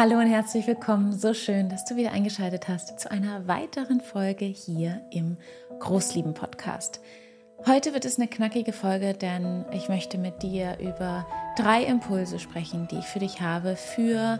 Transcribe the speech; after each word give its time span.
Hallo 0.00 0.18
und 0.18 0.28
herzlich 0.28 0.66
willkommen. 0.66 1.12
So 1.12 1.34
schön, 1.34 1.68
dass 1.68 1.84
du 1.84 1.94
wieder 1.94 2.12
eingeschaltet 2.12 2.68
hast 2.68 2.98
zu 2.98 3.10
einer 3.10 3.46
weiteren 3.46 4.00
Folge 4.00 4.46
hier 4.46 5.02
im 5.10 5.36
Großlieben 5.78 6.32
Podcast. 6.32 7.02
Heute 7.66 7.92
wird 7.92 8.06
es 8.06 8.18
eine 8.18 8.26
knackige 8.26 8.72
Folge, 8.72 9.12
denn 9.12 9.66
ich 9.72 9.90
möchte 9.90 10.16
mit 10.16 10.42
dir 10.42 10.78
über 10.80 11.26
drei 11.58 11.84
Impulse 11.84 12.38
sprechen, 12.38 12.88
die 12.90 12.96
ich 12.96 13.04
für 13.04 13.18
dich 13.18 13.42
habe 13.42 13.76
für 13.76 14.38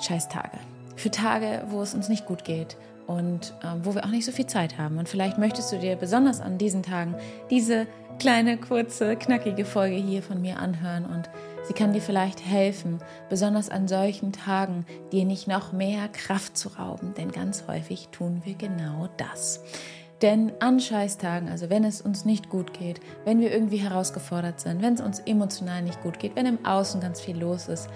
Scheißtage. 0.00 0.58
Für 0.96 1.12
Tage, 1.12 1.62
wo 1.68 1.80
es 1.80 1.94
uns 1.94 2.08
nicht 2.08 2.26
gut 2.26 2.44
geht 2.44 2.76
und 3.06 3.54
äh, 3.62 3.76
wo 3.84 3.94
wir 3.94 4.04
auch 4.04 4.10
nicht 4.10 4.26
so 4.26 4.32
viel 4.32 4.48
Zeit 4.48 4.76
haben. 4.76 4.98
Und 4.98 5.08
vielleicht 5.08 5.38
möchtest 5.38 5.70
du 5.70 5.78
dir 5.78 5.94
besonders 5.94 6.40
an 6.40 6.58
diesen 6.58 6.82
Tagen 6.82 7.14
diese 7.48 7.86
kleine, 8.18 8.56
kurze, 8.56 9.14
knackige 9.14 9.64
Folge 9.64 9.94
hier 9.94 10.20
von 10.20 10.40
mir 10.40 10.58
anhören 10.58 11.04
und 11.04 11.30
sie 11.68 11.74
kann 11.74 11.92
dir 11.92 12.00
vielleicht 12.00 12.44
helfen, 12.44 12.98
besonders 13.28 13.68
an 13.68 13.86
solchen 13.86 14.32
Tagen, 14.32 14.84
dir 15.12 15.24
nicht 15.24 15.46
noch 15.46 15.72
mehr 15.72 16.08
Kraft 16.08 16.56
zu 16.56 16.70
rauben, 16.70 17.14
denn 17.14 17.30
ganz 17.30 17.64
häufig 17.68 18.08
tun 18.08 18.42
wir 18.44 18.54
genau 18.54 19.08
das. 19.18 19.60
Denn 20.20 20.50
an 20.58 20.80
Scheißtagen, 20.80 21.48
also 21.48 21.70
wenn 21.70 21.84
es 21.84 22.00
uns 22.00 22.24
nicht 22.24 22.48
gut 22.48 22.72
geht, 22.72 23.00
wenn 23.24 23.38
wir 23.38 23.52
irgendwie 23.52 23.76
herausgefordert 23.76 24.58
sind, 24.58 24.82
wenn 24.82 24.94
es 24.94 25.00
uns 25.00 25.20
emotional 25.20 25.82
nicht 25.82 26.02
gut 26.02 26.18
geht, 26.18 26.34
wenn 26.34 26.46
im 26.46 26.64
Außen 26.64 27.00
ganz 27.00 27.20
viel 27.20 27.38
los 27.38 27.68
ist, 27.68 27.88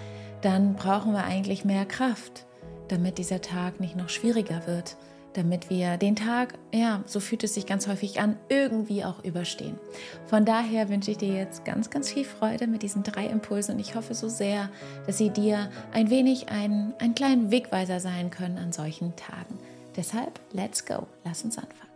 dann 0.42 0.74
brauchen 0.74 1.12
wir 1.12 1.24
eigentlich 1.24 1.64
mehr 1.64 1.84
Kraft 1.84 2.46
damit 2.92 3.16
dieser 3.16 3.40
Tag 3.40 3.80
nicht 3.80 3.96
noch 3.96 4.10
schwieriger 4.10 4.66
wird, 4.66 4.96
damit 5.34 5.70
wir 5.70 5.96
den 5.96 6.16
Tag, 6.16 6.54
ja, 6.72 7.02
so 7.06 7.20
fühlt 7.20 7.44
es 7.44 7.54
sich 7.54 7.66
ganz 7.66 7.86
häufig 7.86 8.20
an, 8.20 8.36
irgendwie 8.48 9.04
auch 9.04 9.24
überstehen. 9.24 9.78
Von 10.26 10.44
daher 10.44 10.88
wünsche 10.88 11.10
ich 11.10 11.18
dir 11.18 11.34
jetzt 11.34 11.64
ganz, 11.64 11.90
ganz 11.90 12.10
viel 12.10 12.24
Freude 12.24 12.66
mit 12.66 12.82
diesen 12.82 13.02
drei 13.02 13.26
Impulsen 13.26 13.74
und 13.74 13.80
ich 13.80 13.94
hoffe 13.94 14.14
so 14.14 14.28
sehr, 14.28 14.68
dass 15.06 15.18
sie 15.18 15.30
dir 15.30 15.70
ein 15.92 16.10
wenig 16.10 16.48
ein, 16.48 16.94
einen 16.98 17.14
kleinen 17.14 17.50
Wegweiser 17.50 18.00
sein 18.00 18.30
können 18.30 18.58
an 18.58 18.72
solchen 18.72 19.14
Tagen. 19.16 19.58
Deshalb, 19.96 20.40
let's 20.52 20.84
go, 20.84 21.06
lass 21.24 21.42
uns 21.44 21.58
anfangen. 21.58 21.92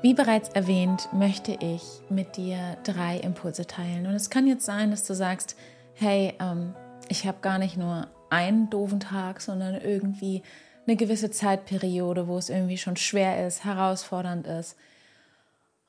Wie 0.00 0.14
bereits 0.14 0.48
erwähnt, 0.50 1.08
möchte 1.12 1.58
ich 1.60 1.82
mit 2.08 2.36
dir 2.36 2.76
drei 2.84 3.18
Impulse 3.18 3.66
teilen. 3.66 4.06
Und 4.06 4.14
es 4.14 4.30
kann 4.30 4.46
jetzt 4.46 4.64
sein, 4.64 4.92
dass 4.92 5.04
du 5.04 5.12
sagst, 5.12 5.56
hey, 5.94 6.34
ähm, 6.38 6.72
ich 7.08 7.26
habe 7.26 7.38
gar 7.40 7.58
nicht 7.58 7.76
nur 7.76 8.06
einen 8.30 8.70
doofen 8.70 9.00
Tag, 9.00 9.40
sondern 9.40 9.80
irgendwie 9.80 10.42
eine 10.86 10.96
gewisse 10.96 11.30
Zeitperiode, 11.30 12.28
wo 12.28 12.38
es 12.38 12.48
irgendwie 12.48 12.78
schon 12.78 12.96
schwer 12.96 13.46
ist, 13.46 13.64
herausfordernd 13.64 14.46
ist, 14.46 14.76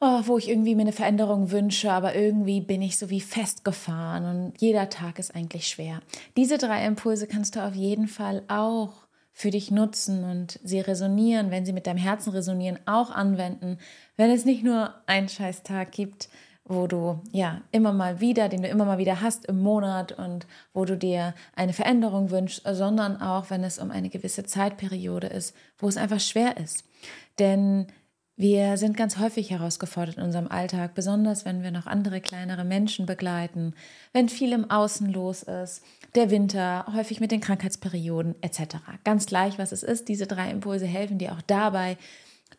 oh, 0.01 0.21
wo 0.25 0.37
ich 0.37 0.49
irgendwie 0.49 0.75
mir 0.75 0.83
eine 0.83 0.91
Veränderung 0.91 1.51
wünsche, 1.51 1.91
aber 1.91 2.15
irgendwie 2.15 2.61
bin 2.61 2.81
ich 2.81 2.97
so 2.97 3.09
wie 3.09 3.21
festgefahren 3.21 4.25
und 4.25 4.61
jeder 4.61 4.89
Tag 4.89 5.19
ist 5.19 5.35
eigentlich 5.35 5.67
schwer. 5.67 6.01
Diese 6.37 6.57
drei 6.57 6.85
Impulse 6.85 7.27
kannst 7.27 7.55
du 7.55 7.65
auf 7.65 7.75
jeden 7.75 8.07
Fall 8.07 8.43
auch 8.47 9.07
für 9.31 9.51
dich 9.51 9.71
nutzen 9.71 10.25
und 10.25 10.59
sie 10.63 10.81
resonieren, 10.81 11.49
wenn 11.49 11.65
sie 11.65 11.71
mit 11.73 11.87
deinem 11.87 11.97
Herzen 11.97 12.31
resonieren, 12.31 12.79
auch 12.85 13.09
anwenden, 13.09 13.77
wenn 14.17 14.31
es 14.31 14.43
nicht 14.43 14.63
nur 14.63 14.93
einen 15.05 15.29
Scheißtag 15.29 15.91
gibt, 15.93 16.29
wo 16.69 16.85
du 16.85 17.19
ja 17.31 17.61
immer 17.71 17.91
mal 17.91 18.21
wieder, 18.21 18.47
den 18.47 18.61
du 18.61 18.69
immer 18.69 18.85
mal 18.85 18.99
wieder 18.99 19.21
hast 19.21 19.47
im 19.47 19.59
Monat 19.59 20.11
und 20.11 20.45
wo 20.71 20.85
du 20.85 20.95
dir 20.95 21.33
eine 21.55 21.73
Veränderung 21.73 22.29
wünschst, 22.29 22.61
sondern 22.71 23.19
auch, 23.19 23.49
wenn 23.49 23.63
es 23.63 23.79
um 23.79 23.89
eine 23.89 24.09
gewisse 24.09 24.43
Zeitperiode 24.43 25.27
ist, 25.27 25.55
wo 25.79 25.87
es 25.87 25.97
einfach 25.97 26.19
schwer 26.19 26.57
ist. 26.57 26.85
Denn 27.39 27.87
wir 28.37 28.77
sind 28.77 28.95
ganz 28.95 29.17
häufig 29.17 29.49
herausgefordert 29.49 30.17
in 30.17 30.23
unserem 30.23 30.47
Alltag, 30.47 30.93
besonders 30.93 31.43
wenn 31.43 31.63
wir 31.63 31.71
noch 31.71 31.87
andere 31.87 32.21
kleinere 32.21 32.63
Menschen 32.63 33.07
begleiten, 33.07 33.73
wenn 34.13 34.29
viel 34.29 34.53
im 34.53 34.69
Außen 34.69 35.11
los 35.11 35.41
ist, 35.41 35.83
der 36.13 36.29
Winter, 36.29 36.85
häufig 36.95 37.19
mit 37.19 37.31
den 37.31 37.41
Krankheitsperioden 37.41 38.35
etc. 38.41 38.77
Ganz 39.03 39.25
gleich, 39.25 39.57
was 39.57 39.71
es 39.71 39.81
ist, 39.81 40.07
diese 40.07 40.27
drei 40.27 40.51
Impulse 40.51 40.85
helfen 40.85 41.17
dir 41.17 41.33
auch 41.33 41.41
dabei. 41.41 41.97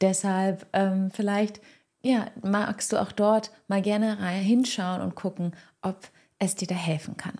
Deshalb 0.00 0.66
ähm, 0.72 1.10
vielleicht 1.12 1.60
ja, 2.02 2.30
magst 2.42 2.92
du 2.92 3.00
auch 3.00 3.12
dort 3.12 3.50
mal 3.68 3.82
gerne 3.82 4.16
hinschauen 4.28 5.02
und 5.02 5.14
gucken, 5.14 5.54
ob 5.82 6.10
es 6.38 6.54
dir 6.54 6.66
da 6.66 6.74
helfen 6.74 7.16
kann. 7.16 7.38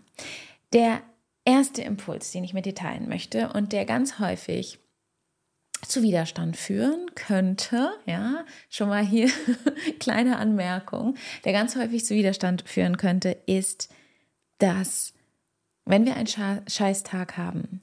Der 0.72 1.00
erste 1.44 1.82
Impuls, 1.82 2.30
den 2.32 2.44
ich 2.44 2.54
mit 2.54 2.66
dir 2.66 2.74
teilen 2.74 3.08
möchte 3.08 3.52
und 3.52 3.72
der 3.72 3.84
ganz 3.84 4.18
häufig 4.18 4.78
zu 5.86 6.02
Widerstand 6.02 6.58
führen 6.58 7.14
könnte, 7.14 7.90
ja, 8.04 8.44
schon 8.68 8.90
mal 8.90 9.04
hier 9.04 9.30
kleine 9.98 10.36
Anmerkung, 10.36 11.16
der 11.44 11.52
ganz 11.52 11.74
häufig 11.74 12.04
zu 12.04 12.14
Widerstand 12.14 12.62
führen 12.68 12.98
könnte, 12.98 13.30
ist, 13.46 13.88
dass 14.58 15.14
wenn 15.86 16.04
wir 16.04 16.16
einen 16.16 16.26
Scheißtag 16.68 17.38
haben, 17.38 17.80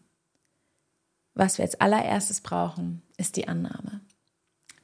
was 1.34 1.58
wir 1.58 1.66
als 1.66 1.82
allererstes 1.82 2.42
brauchen, 2.42 3.02
ist 3.18 3.36
die 3.36 3.48
Annahme. 3.48 4.02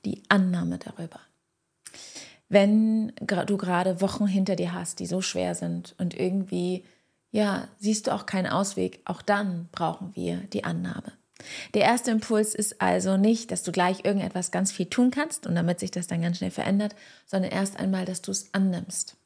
Die 0.05 0.23
Annahme 0.29 0.79
darüber 0.79 1.19
wenn 2.53 3.13
du 3.47 3.57
gerade 3.57 3.99
Wochen 3.99 4.27
hinter 4.27 4.55
dir 4.55 4.73
hast, 4.73 4.99
die 4.99 5.05
so 5.05 5.21
schwer 5.21 5.55
sind 5.55 5.95
und 5.97 6.17
irgendwie, 6.17 6.85
ja, 7.31 7.67
siehst 7.79 8.07
du 8.07 8.13
auch 8.13 8.25
keinen 8.25 8.47
Ausweg, 8.47 9.01
auch 9.05 9.21
dann 9.21 9.67
brauchen 9.71 10.11
wir 10.15 10.37
die 10.37 10.63
Annahme. 10.63 11.13
Der 11.73 11.81
erste 11.81 12.11
Impuls 12.11 12.55
ist 12.55 12.79
also 12.79 13.17
nicht, 13.17 13.51
dass 13.51 13.63
du 13.63 13.71
gleich 13.71 14.05
irgendetwas 14.05 14.51
ganz 14.51 14.71
viel 14.71 14.85
tun 14.85 15.11
kannst 15.11 15.45
und 15.45 15.55
damit 15.55 15.79
sich 15.79 15.91
das 15.91 16.07
dann 16.07 16.21
ganz 16.21 16.37
schnell 16.37 16.51
verändert, 16.51 16.95
sondern 17.25 17.51
erst 17.51 17.79
einmal, 17.79 18.05
dass 18.05 18.21
du 18.21 18.31
es 18.31 18.53
annimmst. 18.53 19.17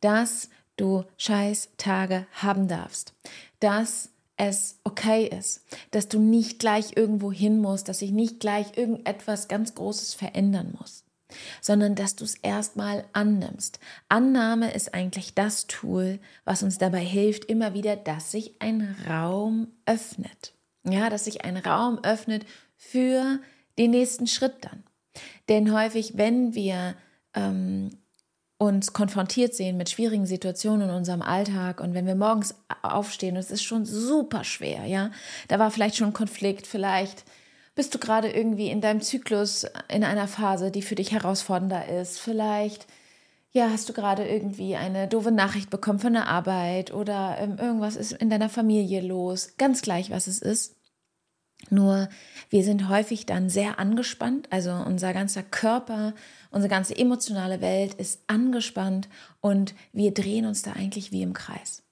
Dass 0.00 0.48
du 0.76 1.04
scheiß 1.16 1.68
Tage 1.76 2.26
haben 2.32 2.66
darfst. 2.66 3.12
Dass 3.60 4.08
es 4.36 4.80
okay 4.82 5.26
ist, 5.26 5.64
dass 5.92 6.08
du 6.08 6.18
nicht 6.18 6.58
gleich 6.58 6.96
irgendwo 6.96 7.30
hin 7.30 7.60
musst, 7.60 7.88
dass 7.88 8.00
sich 8.00 8.10
nicht 8.10 8.40
gleich 8.40 8.76
irgendetwas 8.76 9.46
ganz 9.46 9.76
Großes 9.76 10.14
verändern 10.14 10.74
muss 10.76 11.03
sondern 11.60 11.94
dass 11.94 12.16
du 12.16 12.24
es 12.24 12.34
erstmal 12.36 13.04
annimmst. 13.12 13.80
Annahme 14.08 14.72
ist 14.72 14.94
eigentlich 14.94 15.34
das 15.34 15.66
Tool, 15.66 16.18
was 16.44 16.62
uns 16.62 16.78
dabei 16.78 17.04
hilft, 17.04 17.46
immer 17.46 17.74
wieder, 17.74 17.96
dass 17.96 18.30
sich 18.30 18.60
ein 18.60 18.96
Raum 19.08 19.68
öffnet. 19.86 20.52
Ja, 20.86 21.08
dass 21.08 21.24
sich 21.24 21.44
ein 21.44 21.56
Raum 21.56 21.98
öffnet 22.02 22.44
für 22.76 23.38
den 23.78 23.90
nächsten 23.90 24.26
Schritt 24.26 24.56
dann. 24.60 24.82
Denn 25.48 25.72
häufig, 25.72 26.16
wenn 26.16 26.54
wir 26.54 26.94
ähm, 27.34 27.90
uns 28.58 28.92
konfrontiert 28.92 29.54
sehen 29.54 29.76
mit 29.76 29.90
schwierigen 29.90 30.26
Situationen 30.26 30.88
in 30.88 30.94
unserem 30.94 31.22
Alltag 31.22 31.80
und 31.80 31.94
wenn 31.94 32.06
wir 32.06 32.14
morgens 32.14 32.54
aufstehen 32.82 33.36
es 33.36 33.50
ist 33.50 33.62
schon 33.62 33.84
super 33.84 34.44
schwer, 34.44 34.86
ja, 34.86 35.10
da 35.48 35.58
war 35.58 35.70
vielleicht 35.70 35.96
schon 35.96 36.08
ein 36.08 36.14
Konflikt, 36.14 36.66
vielleicht 36.66 37.24
bist 37.74 37.94
du 37.94 37.98
gerade 37.98 38.30
irgendwie 38.30 38.68
in 38.68 38.80
deinem 38.80 39.00
Zyklus 39.00 39.66
in 39.88 40.04
einer 40.04 40.28
Phase, 40.28 40.70
die 40.70 40.82
für 40.82 40.94
dich 40.94 41.12
herausfordernder 41.12 41.88
ist? 41.88 42.18
Vielleicht 42.18 42.86
ja, 43.54 43.70
hast 43.70 43.88
du 43.88 43.92
gerade 43.92 44.26
irgendwie 44.26 44.74
eine 44.74 45.06
doofe 45.06 45.30
Nachricht 45.30 45.70
bekommen 45.70 46.00
von 46.00 46.12
der 46.12 46.26
Arbeit 46.26 46.92
oder 46.92 47.36
ähm, 47.38 47.56
irgendwas 47.56 47.94
ist 47.94 48.10
in 48.12 48.28
deiner 48.28 48.48
Familie 48.48 49.00
los, 49.00 49.56
ganz 49.58 49.80
gleich, 49.80 50.10
was 50.10 50.26
es 50.26 50.42
ist. 50.42 50.76
Nur 51.70 52.08
wir 52.50 52.64
sind 52.64 52.88
häufig 52.88 53.26
dann 53.26 53.48
sehr 53.48 53.78
angespannt, 53.78 54.48
also 54.50 54.72
unser 54.72 55.14
ganzer 55.14 55.44
Körper, 55.44 56.14
unsere 56.50 56.68
ganze 56.68 56.96
emotionale 56.96 57.60
Welt 57.60 57.94
ist 57.94 58.24
angespannt 58.26 59.08
und 59.40 59.74
wir 59.92 60.12
drehen 60.12 60.46
uns 60.46 60.62
da 60.62 60.72
eigentlich 60.72 61.12
wie 61.12 61.22
im 61.22 61.32
Kreis. 61.32 61.84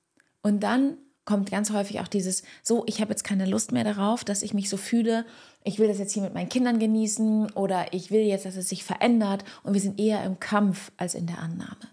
Und 0.43 0.65
dann 0.65 0.99
kommt 1.25 1.51
ganz 1.51 1.71
häufig 1.71 2.01
auch 2.01 2.09
dieses, 2.09 2.43
so, 2.63 2.85
ich 2.87 3.01
habe 3.01 3.11
jetzt 3.11 3.25
keine 3.25 3.47
Lust 3.47 3.73
mehr 3.73 3.85
darauf, 3.85 4.25
dass 4.25 4.43
ich 4.43 4.55
mich 4.55 4.69
so 4.69 4.77
fühle, 4.77 5.25
ich 5.63 5.79
will 5.79 5.89
das 5.89 5.99
jetzt 5.99 6.13
hier 6.13 6.23
mit 6.23 6.35
meinen 6.35 6.49
Kindern 6.49 6.79
genießen 6.79 7.53
oder 7.53 7.93
ich 7.93 8.11
will 8.11 8.23
jetzt, 8.23 8.45
dass 8.45 8.57
es 8.57 8.69
sich 8.69 8.85
verändert 8.85 9.45
und 9.63 9.75
wir 9.75 9.81
sind 9.81 10.01
eher 10.01 10.25
im 10.25 10.41
Kampf 10.41 10.91
als 10.97 11.15
in 11.15 11.27
der 11.27 11.39
Annahme. 11.39 11.89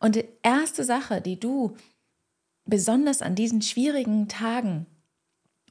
Und 0.00 0.16
die 0.16 0.24
erste 0.42 0.84
Sache, 0.84 1.20
die 1.20 1.38
du 1.38 1.76
besonders 2.64 3.22
an 3.22 3.34
diesen 3.34 3.62
schwierigen 3.62 4.28
Tagen 4.28 4.86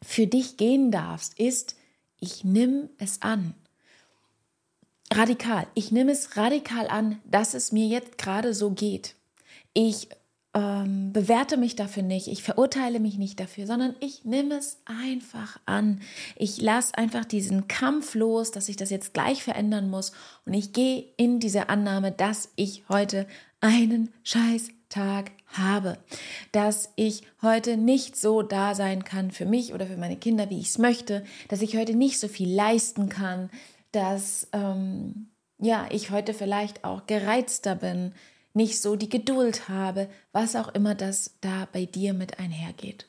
für 0.04 0.28
dich 0.28 0.58
gehen 0.58 0.92
darfst, 0.92 1.40
ist, 1.40 1.76
ich 2.20 2.44
nehme 2.44 2.90
es 2.98 3.22
an. 3.22 3.54
Radikal. 5.12 5.68
Ich 5.74 5.92
nehme 5.92 6.12
es 6.12 6.36
radikal 6.36 6.88
an, 6.88 7.20
dass 7.26 7.54
es 7.54 7.72
mir 7.72 7.88
jetzt 7.88 8.18
gerade 8.18 8.54
so 8.54 8.72
geht. 8.72 9.16
Ich 9.74 10.10
ähm, 10.58 11.14
bewerte 11.14 11.56
mich 11.56 11.76
dafür 11.76 12.02
nicht, 12.02 12.28
ich 12.28 12.42
verurteile 12.42 13.00
mich 13.00 13.20
nicht 13.20 13.40
dafür, 13.40 13.68
sondern 13.68 13.96
ich 14.00 14.26
nehme 14.26 14.56
es 14.56 14.82
einfach 14.86 15.60
an. 15.68 16.02
Ich 16.36 16.60
lasse 16.60 16.98
einfach 16.98 17.26
diesen 17.26 17.68
Kampf 17.68 18.16
los, 18.16 18.50
dass 18.50 18.68
ich 18.68 18.76
das 18.76 18.90
jetzt 18.90 19.14
gleich 19.14 19.44
verändern 19.44 19.88
muss. 19.88 20.14
Und 20.46 20.56
ich 20.56 20.74
gehe 20.74 21.06
in 21.16 21.40
diese 21.40 21.70
Annahme, 21.70 22.12
dass 22.12 22.50
ich 22.56 22.84
heute 22.90 23.28
einen 23.62 24.12
Scheißtag 24.24 25.32
habe, 25.46 26.00
dass 26.52 26.90
ich 26.96 27.22
heute 27.44 27.78
nicht 27.78 28.16
so 28.16 28.42
da 28.42 28.74
sein 28.74 29.04
kann 29.04 29.30
für 29.30 29.46
mich 29.46 29.76
oder 29.76 29.86
für 29.86 29.98
meine 29.98 30.18
Kinder, 30.18 30.50
wie 30.50 30.60
ich 30.60 30.70
es 30.70 30.80
möchte, 30.80 31.24
dass 31.50 31.62
ich 31.62 31.78
heute 31.78 31.94
nicht 31.94 32.20
so 32.20 32.28
viel 32.28 32.52
leisten 32.52 33.10
kann, 33.10 33.52
dass 33.92 34.48
ähm, 34.54 35.28
ja 35.60 35.86
ich 35.92 36.10
heute 36.10 36.34
vielleicht 36.34 36.84
auch 36.84 37.06
gereizter 37.06 37.76
bin, 37.76 38.14
nicht 38.58 38.82
so 38.82 38.98
die 38.98 39.10
Geduld 39.10 39.70
habe, 39.70 40.10
was 40.34 40.58
auch 40.58 40.68
immer 40.74 40.96
das 40.96 41.32
da 41.40 41.68
bei 41.72 41.86
dir 41.86 42.14
mit 42.14 42.40
einhergeht. 42.40 43.08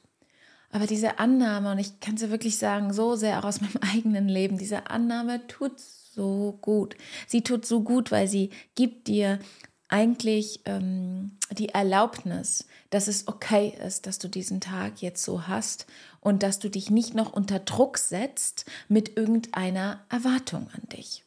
Aber 0.71 0.87
diese 0.87 1.19
Annahme, 1.19 1.73
und 1.73 1.79
ich 1.79 1.99
kann 1.99 2.17
ja 2.17 2.31
wirklich 2.31 2.59
sagen, 2.59 2.93
so 2.93 3.17
sehr 3.17 3.39
auch 3.41 3.45
aus 3.45 3.61
meinem 3.63 3.79
eigenen 3.81 4.29
Leben, 4.29 4.59
diese 4.59 4.91
Annahme 4.91 5.47
tut 5.49 5.81
so 5.81 6.59
gut. 6.61 6.97
Sie 7.27 7.43
tut 7.43 7.67
so 7.67 7.83
gut, 7.83 8.11
weil 8.11 8.29
sie 8.29 8.51
gibt 8.75 9.09
dir 9.09 9.41
eigentlich 9.89 10.61
ähm, 10.67 11.33
die 11.51 11.71
Erlaubnis, 11.71 12.67
dass 12.91 13.09
es 13.09 13.27
okay 13.27 13.73
ist, 13.87 14.07
dass 14.07 14.19
du 14.19 14.29
diesen 14.29 14.61
Tag 14.61 15.01
jetzt 15.01 15.25
so 15.25 15.49
hast 15.49 15.87
und 16.21 16.43
dass 16.43 16.59
du 16.59 16.69
dich 16.69 16.91
nicht 16.91 17.15
noch 17.15 17.33
unter 17.33 17.59
Druck 17.59 17.97
setzt 17.97 18.67
mit 18.89 19.17
irgendeiner 19.17 20.05
Erwartung 20.11 20.69
an 20.75 20.83
dich. 20.95 21.25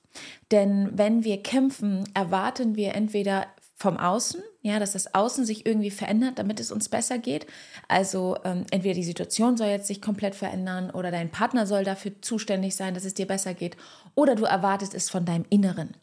Denn 0.51 0.89
wenn 0.95 1.23
wir 1.23 1.41
kämpfen, 1.41 2.07
erwarten 2.13 2.75
wir 2.75 2.93
entweder 2.93 3.47
vom 3.81 3.97
Außen, 3.97 4.41
ja, 4.61 4.79
dass 4.79 4.93
das 4.93 5.13
Außen 5.13 5.43
sich 5.43 5.65
irgendwie 5.65 5.89
verändert, 5.89 6.37
damit 6.37 6.59
es 6.59 6.71
uns 6.71 6.87
besser 6.87 7.17
geht. 7.17 7.47
Also 7.87 8.37
ähm, 8.45 8.65
entweder 8.69 8.93
die 8.93 9.03
Situation 9.03 9.57
soll 9.57 9.67
jetzt 9.67 9.87
sich 9.87 10.01
komplett 10.01 10.35
verändern 10.35 10.91
oder 10.91 11.09
dein 11.09 11.31
Partner 11.31 11.65
soll 11.65 11.83
dafür 11.83 12.13
zuständig 12.21 12.75
sein, 12.75 12.93
dass 12.93 13.05
es 13.05 13.15
dir 13.15 13.25
besser 13.25 13.53
geht, 13.53 13.75
oder 14.13 14.35
du 14.35 14.45
erwartest 14.45 14.93
es 14.93 15.09
von 15.09 15.25
deinem 15.25 15.45
Inneren. 15.49 15.95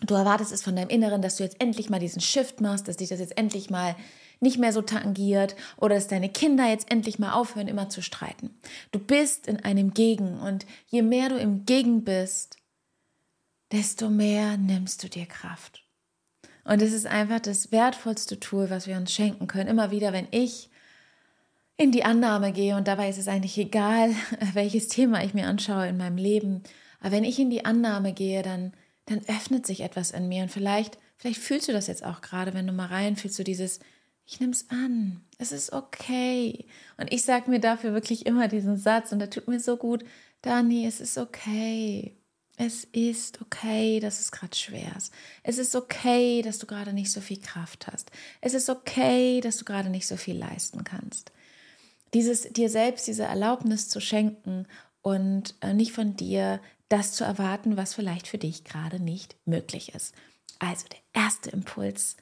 Du 0.00 0.14
erwartest 0.14 0.52
es 0.52 0.62
von 0.62 0.76
deinem 0.76 0.90
Inneren, 0.90 1.20
dass 1.20 1.36
du 1.36 1.42
jetzt 1.42 1.60
endlich 1.60 1.90
mal 1.90 1.98
diesen 1.98 2.20
Shift 2.20 2.60
machst, 2.60 2.86
dass 2.86 2.98
dich 2.98 3.08
das 3.08 3.18
jetzt 3.18 3.36
endlich 3.36 3.68
mal 3.68 3.96
nicht 4.40 4.58
mehr 4.58 4.72
so 4.72 4.82
tangiert 4.82 5.56
oder 5.76 5.96
dass 5.96 6.06
deine 6.06 6.28
Kinder 6.28 6.68
jetzt 6.68 6.88
endlich 6.92 7.18
mal 7.18 7.32
aufhören, 7.32 7.66
immer 7.66 7.88
zu 7.88 8.00
streiten. 8.00 8.56
Du 8.92 9.00
bist 9.00 9.48
in 9.48 9.64
einem 9.64 9.92
Gegen 9.92 10.38
und 10.38 10.66
je 10.86 11.02
mehr 11.02 11.28
du 11.28 11.36
im 11.36 11.66
Gegen 11.66 12.04
bist, 12.04 12.58
desto 13.72 14.08
mehr 14.08 14.56
nimmst 14.56 15.02
du 15.02 15.08
dir 15.08 15.26
Kraft. 15.26 15.87
Und 16.68 16.82
es 16.82 16.92
ist 16.92 17.06
einfach 17.06 17.40
das 17.40 17.72
wertvollste 17.72 18.38
Tool, 18.40 18.68
was 18.68 18.86
wir 18.86 18.98
uns 18.98 19.10
schenken 19.10 19.46
können. 19.46 19.70
Immer 19.70 19.90
wieder, 19.90 20.12
wenn 20.12 20.28
ich 20.32 20.68
in 21.78 21.92
die 21.92 22.04
Annahme 22.04 22.52
gehe, 22.52 22.76
und 22.76 22.86
dabei 22.86 23.08
ist 23.08 23.16
es 23.16 23.26
eigentlich 23.26 23.56
egal, 23.56 24.14
welches 24.52 24.88
Thema 24.88 25.24
ich 25.24 25.32
mir 25.32 25.46
anschaue 25.46 25.88
in 25.88 25.96
meinem 25.96 26.18
Leben, 26.18 26.62
aber 27.00 27.12
wenn 27.12 27.24
ich 27.24 27.38
in 27.38 27.48
die 27.48 27.64
Annahme 27.64 28.12
gehe, 28.12 28.42
dann, 28.42 28.74
dann 29.06 29.20
öffnet 29.28 29.66
sich 29.66 29.80
etwas 29.80 30.10
in 30.10 30.28
mir. 30.28 30.42
Und 30.42 30.50
vielleicht, 30.50 30.98
vielleicht 31.16 31.40
fühlst 31.40 31.68
du 31.68 31.72
das 31.72 31.86
jetzt 31.86 32.04
auch 32.04 32.20
gerade, 32.20 32.52
wenn 32.52 32.66
du 32.66 32.74
mal 32.74 32.88
reinfühlst, 32.88 33.38
du 33.38 33.44
dieses, 33.44 33.80
ich 34.26 34.38
nehme 34.38 34.52
es 34.52 34.68
an, 34.68 35.22
es 35.38 35.52
ist 35.52 35.72
okay. 35.72 36.66
Und 36.98 37.10
ich 37.10 37.22
sage 37.22 37.48
mir 37.48 37.60
dafür 37.60 37.94
wirklich 37.94 38.26
immer 38.26 38.46
diesen 38.46 38.76
Satz, 38.76 39.10
und 39.10 39.20
der 39.20 39.30
tut 39.30 39.48
mir 39.48 39.58
so 39.58 39.78
gut, 39.78 40.04
Dani, 40.42 40.86
es 40.86 41.00
ist 41.00 41.16
okay. 41.16 42.17
Es 42.60 42.82
ist 42.90 43.40
okay, 43.40 44.00
dass 44.00 44.18
es 44.18 44.32
gerade 44.32 44.56
schwer 44.56 44.92
ist. 44.96 45.12
Es 45.44 45.58
ist 45.58 45.76
okay, 45.76 46.42
dass 46.42 46.58
du 46.58 46.66
gerade 46.66 46.92
nicht 46.92 47.12
so 47.12 47.20
viel 47.20 47.40
Kraft 47.40 47.86
hast. 47.86 48.10
Es 48.40 48.52
ist 48.52 48.68
okay, 48.68 49.40
dass 49.40 49.58
du 49.58 49.64
gerade 49.64 49.90
nicht 49.90 50.08
so 50.08 50.16
viel 50.16 50.36
leisten 50.36 50.82
kannst. 50.82 51.30
Dieses 52.14 52.52
dir 52.52 52.68
selbst 52.68 53.06
diese 53.06 53.22
Erlaubnis 53.22 53.88
zu 53.88 54.00
schenken 54.00 54.66
und 55.02 55.54
äh, 55.60 55.72
nicht 55.72 55.92
von 55.92 56.16
dir 56.16 56.60
das 56.88 57.12
zu 57.12 57.22
erwarten, 57.22 57.76
was 57.76 57.94
vielleicht 57.94 58.26
für 58.26 58.38
dich 58.38 58.64
gerade 58.64 58.98
nicht 58.98 59.36
möglich 59.44 59.94
ist. 59.94 60.12
Also 60.58 60.86
der 60.88 61.22
erste 61.22 61.50
Impuls, 61.50 62.16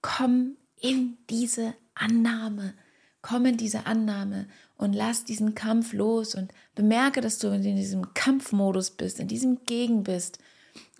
komm 0.00 0.56
in 0.80 1.18
diese 1.28 1.74
Annahme, 1.96 2.74
komm 3.20 3.46
in 3.46 3.56
diese 3.56 3.86
Annahme 3.86 4.46
und 4.82 4.94
lass 4.94 5.24
diesen 5.24 5.54
Kampf 5.54 5.92
los 5.92 6.34
und 6.34 6.52
bemerke, 6.74 7.20
dass 7.20 7.38
du 7.38 7.48
in 7.48 7.62
diesem 7.62 8.14
Kampfmodus 8.14 8.90
bist, 8.90 9.20
in 9.20 9.28
diesem 9.28 9.64
Gegen 9.64 10.02
bist 10.02 10.38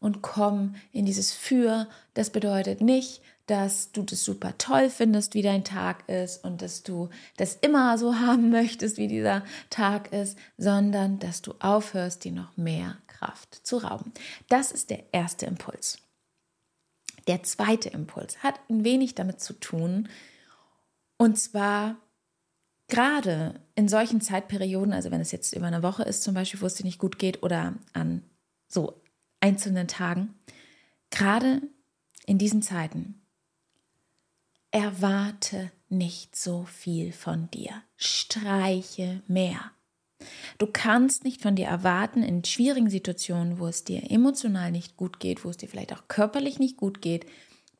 und 0.00 0.22
komm 0.22 0.76
in 0.92 1.04
dieses 1.04 1.32
Für. 1.32 1.88
Das 2.14 2.30
bedeutet 2.30 2.80
nicht, 2.80 3.22
dass 3.46 3.90
du 3.90 4.02
das 4.02 4.24
super 4.24 4.56
toll 4.56 4.88
findest, 4.88 5.34
wie 5.34 5.42
dein 5.42 5.64
Tag 5.64 6.08
ist 6.08 6.44
und 6.44 6.62
dass 6.62 6.84
du 6.84 7.08
das 7.36 7.56
immer 7.56 7.98
so 7.98 8.14
haben 8.20 8.50
möchtest, 8.50 8.98
wie 8.98 9.08
dieser 9.08 9.42
Tag 9.68 10.12
ist, 10.12 10.38
sondern 10.56 11.18
dass 11.18 11.42
du 11.42 11.54
aufhörst, 11.58 12.22
dir 12.22 12.32
noch 12.32 12.56
mehr 12.56 12.98
Kraft 13.08 13.66
zu 13.66 13.78
rauben. 13.78 14.12
Das 14.48 14.70
ist 14.70 14.90
der 14.90 15.12
erste 15.12 15.46
Impuls. 15.46 15.98
Der 17.26 17.42
zweite 17.42 17.88
Impuls 17.88 18.44
hat 18.44 18.60
ein 18.70 18.84
wenig 18.84 19.16
damit 19.16 19.40
zu 19.40 19.54
tun, 19.54 20.08
und 21.18 21.38
zwar 21.38 21.96
gerade 22.92 23.58
in 23.74 23.88
solchen 23.88 24.20
Zeitperioden, 24.20 24.92
also 24.92 25.10
wenn 25.10 25.22
es 25.22 25.32
jetzt 25.32 25.56
über 25.56 25.66
eine 25.66 25.82
Woche 25.82 26.02
ist 26.02 26.22
zum 26.22 26.34
Beispiel, 26.34 26.60
wo 26.60 26.66
es 26.66 26.74
dir 26.74 26.84
nicht 26.84 26.98
gut 26.98 27.18
geht 27.18 27.42
oder 27.42 27.74
an 27.94 28.22
so 28.68 29.00
einzelnen 29.40 29.88
Tagen, 29.88 30.34
gerade 31.10 31.62
in 32.26 32.36
diesen 32.36 32.60
Zeiten, 32.60 33.22
erwarte 34.72 35.72
nicht 35.88 36.36
so 36.36 36.64
viel 36.64 37.12
von 37.12 37.50
dir. 37.50 37.82
Streiche 37.96 39.22
mehr. 39.26 39.70
Du 40.58 40.66
kannst 40.66 41.24
nicht 41.24 41.40
von 41.40 41.56
dir 41.56 41.68
erwarten, 41.68 42.22
in 42.22 42.44
schwierigen 42.44 42.90
Situationen, 42.90 43.58
wo 43.58 43.68
es 43.68 43.84
dir 43.84 44.10
emotional 44.10 44.70
nicht 44.70 44.98
gut 44.98 45.18
geht, 45.18 45.46
wo 45.46 45.48
es 45.48 45.56
dir 45.56 45.68
vielleicht 45.68 45.94
auch 45.94 46.08
körperlich 46.08 46.58
nicht 46.58 46.76
gut 46.76 47.00
geht, 47.00 47.24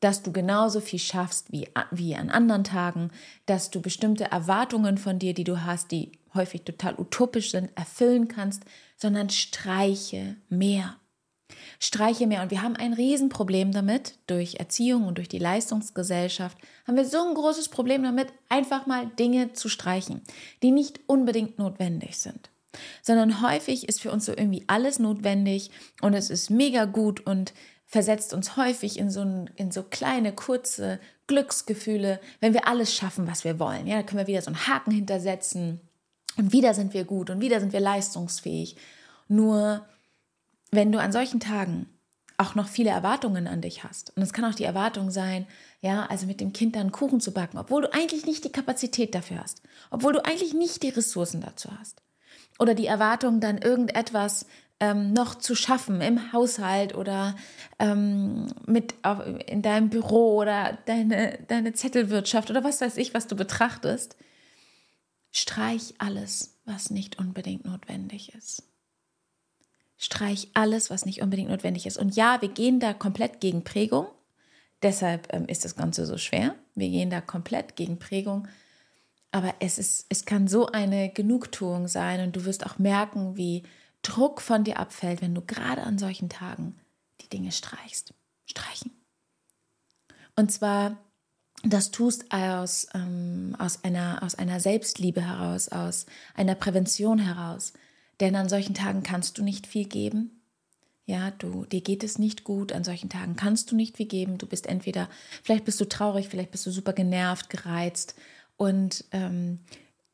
dass 0.03 0.21
du 0.21 0.33
genauso 0.33 0.81
viel 0.81 0.99
schaffst 0.99 1.51
wie, 1.51 1.69
wie 1.91 2.15
an 2.15 2.29
anderen 2.29 2.65
Tagen, 2.65 3.09
dass 3.45 3.69
du 3.69 3.81
bestimmte 3.81 4.25
Erwartungen 4.25 4.97
von 4.97 5.17
dir, 5.17 5.33
die 5.33 5.45
du 5.45 5.63
hast, 5.63 5.91
die 5.91 6.11
häufig 6.33 6.63
total 6.63 6.99
utopisch 6.99 7.51
sind, 7.51 7.69
erfüllen 7.75 8.27
kannst, 8.27 8.63
sondern 8.97 9.29
streiche 9.29 10.35
mehr. 10.49 10.97
Streiche 11.79 12.27
mehr. 12.27 12.41
Und 12.41 12.51
wir 12.51 12.61
haben 12.61 12.75
ein 12.75 12.93
Riesenproblem 12.93 13.71
damit, 13.71 14.17
durch 14.27 14.55
Erziehung 14.55 15.07
und 15.07 15.19
durch 15.19 15.29
die 15.29 15.39
Leistungsgesellschaft, 15.39 16.57
haben 16.85 16.97
wir 16.97 17.05
so 17.05 17.25
ein 17.25 17.35
großes 17.35 17.69
Problem 17.69 18.03
damit, 18.03 18.27
einfach 18.49 18.85
mal 18.87 19.07
Dinge 19.07 19.53
zu 19.53 19.69
streichen, 19.69 20.21
die 20.63 20.71
nicht 20.71 20.99
unbedingt 21.07 21.59
notwendig 21.59 22.17
sind 22.17 22.49
sondern 23.03 23.43
häufig 23.43 23.87
ist 23.87 24.01
für 24.01 24.11
uns 24.11 24.25
so 24.25 24.31
irgendwie 24.31 24.63
alles 24.65 24.97
notwendig 24.97 25.69
und 26.01 26.15
es 26.15 26.31
ist 26.31 26.49
mega 26.49 26.85
gut 26.85 27.23
und 27.25 27.53
versetzt 27.93 28.33
uns 28.33 28.57
häufig 28.57 28.97
in 28.97 29.11
so, 29.11 29.21
in 29.55 29.69
so 29.69 29.83
kleine, 29.83 30.33
kurze 30.33 30.99
Glücksgefühle, 31.27 32.19
wenn 32.39 32.55
wir 32.55 32.67
alles 32.67 32.91
schaffen, 32.95 33.27
was 33.27 33.43
wir 33.43 33.59
wollen. 33.59 33.85
Ja, 33.85 33.97
da 33.97 34.01
können 34.01 34.17
wir 34.17 34.25
wieder 34.25 34.41
so 34.41 34.47
einen 34.47 34.65
Haken 34.65 34.89
hintersetzen 34.89 35.79
und 36.35 36.51
wieder 36.51 36.73
sind 36.73 36.95
wir 36.95 37.03
gut 37.03 37.29
und 37.29 37.39
wieder 37.39 37.59
sind 37.59 37.71
wir 37.71 37.79
leistungsfähig. 37.79 38.77
Nur 39.27 39.85
wenn 40.71 40.91
du 40.91 40.99
an 40.99 41.11
solchen 41.11 41.39
Tagen 41.39 41.85
auch 42.39 42.55
noch 42.55 42.67
viele 42.67 42.89
Erwartungen 42.89 43.45
an 43.45 43.61
dich 43.61 43.83
hast. 43.83 44.17
Und 44.17 44.23
es 44.23 44.33
kann 44.33 44.45
auch 44.45 44.55
die 44.55 44.63
Erwartung 44.63 45.11
sein, 45.11 45.45
ja, 45.81 46.07
also 46.07 46.25
mit 46.25 46.41
dem 46.41 46.51
Kind 46.51 46.75
dann 46.75 46.91
Kuchen 46.91 47.21
zu 47.21 47.31
backen, 47.31 47.59
obwohl 47.59 47.83
du 47.83 47.93
eigentlich 47.93 48.25
nicht 48.25 48.43
die 48.43 48.51
Kapazität 48.51 49.13
dafür 49.13 49.39
hast, 49.39 49.61
obwohl 49.91 50.13
du 50.13 50.25
eigentlich 50.25 50.55
nicht 50.55 50.81
die 50.81 50.89
Ressourcen 50.89 51.41
dazu 51.41 51.69
hast. 51.79 52.01
Oder 52.63 52.75
die 52.75 52.87
Erwartung, 52.87 53.41
dann 53.41 53.57
irgendetwas 53.57 54.45
ähm, 54.79 55.11
noch 55.11 55.35
zu 55.35 55.53
schaffen 55.53 55.99
im 55.99 56.31
Haushalt 56.31 56.95
oder 56.95 57.35
ähm, 57.77 58.47
mit 58.65 58.95
auf, 59.03 59.19
in 59.47 59.61
deinem 59.61 59.89
Büro 59.89 60.37
oder 60.37 60.77
deine, 60.85 61.39
deine 61.49 61.73
Zettelwirtschaft 61.73 62.49
oder 62.49 62.63
was 62.63 62.79
weiß 62.79 62.95
ich, 62.95 63.13
was 63.13 63.27
du 63.27 63.35
betrachtest, 63.35 64.15
streich 65.33 65.93
alles, 65.97 66.57
was 66.63 66.89
nicht 66.89 67.19
unbedingt 67.19 67.65
notwendig 67.65 68.33
ist. 68.33 68.63
Streich 69.97 70.47
alles, 70.53 70.89
was 70.89 71.05
nicht 71.05 71.21
unbedingt 71.21 71.49
notwendig 71.49 71.85
ist. 71.85 71.97
Und 71.97 72.15
ja, 72.15 72.41
wir 72.41 72.47
gehen 72.47 72.79
da 72.79 72.93
komplett 72.93 73.41
gegen 73.41 73.65
Prägung. 73.65 74.07
Deshalb 74.83 75.33
ähm, 75.33 75.47
ist 75.47 75.65
das 75.65 75.75
Ganze 75.75 76.05
so 76.05 76.17
schwer. 76.17 76.55
Wir 76.75 76.87
gehen 76.87 77.09
da 77.09 77.19
komplett 77.19 77.75
gegen 77.75 77.99
Prägung. 77.99 78.47
Aber 79.33 79.55
es, 79.59 79.79
ist, 79.79 80.05
es 80.09 80.25
kann 80.25 80.47
so 80.47 80.67
eine 80.67 81.09
Genugtuung 81.09 81.87
sein 81.87 82.21
und 82.21 82.35
du 82.35 82.45
wirst 82.45 82.65
auch 82.67 82.77
merken, 82.77 83.35
wie 83.35 83.63
Druck 84.03 84.41
von 84.41 84.63
dir 84.63 84.77
abfällt, 84.79 85.23
wenn 85.23 85.33
du 85.33 85.41
gerade 85.41 85.81
an 85.81 85.97
solchen 85.97 86.29
Tagen 86.29 86.75
die 87.19 87.29
Dinge 87.29 87.51
streichst. 87.51 88.13
Streichen. 88.45 88.91
Und 90.35 90.51
zwar, 90.51 90.97
das 91.63 91.89
tust 91.89 92.31
aus, 92.31 92.87
ähm, 92.93 93.55
aus, 93.57 93.83
einer, 93.83 94.21
aus 94.21 94.35
einer 94.35 94.59
Selbstliebe 94.59 95.21
heraus, 95.25 95.69
aus 95.69 96.05
einer 96.35 96.53
Prävention 96.53 97.17
heraus. 97.17 97.73
Denn 98.19 98.35
an 98.35 98.49
solchen 98.49 98.75
Tagen 98.75 99.01
kannst 99.01 99.39
du 99.39 99.43
nicht 99.43 99.65
viel 99.65 99.85
geben. 99.85 100.43
Ja, 101.05 101.31
du, 101.31 101.65
dir 101.65 101.81
geht 101.81 102.03
es 102.03 102.19
nicht 102.19 102.43
gut. 102.43 102.71
An 102.71 102.83
solchen 102.83 103.09
Tagen 103.09 103.35
kannst 103.35 103.71
du 103.71 103.75
nicht 103.75 103.97
viel 103.97 104.05
geben. 104.05 104.37
Du 104.37 104.45
bist 104.45 104.67
entweder, 104.67 105.09
vielleicht 105.41 105.65
bist 105.65 105.81
du 105.81 105.85
traurig, 105.85 106.29
vielleicht 106.29 106.51
bist 106.51 106.67
du 106.67 106.71
super 106.71 106.93
genervt, 106.93 107.49
gereizt. 107.49 108.13
Und 108.63 109.03
ähm, 109.11 109.59